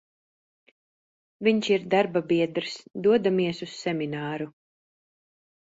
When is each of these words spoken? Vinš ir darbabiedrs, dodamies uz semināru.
Vinš 1.47 1.69
ir 1.75 1.85
darbabiedrs, 1.95 2.73
dodamies 3.09 3.63
uz 3.69 3.77
semināru. 3.85 4.51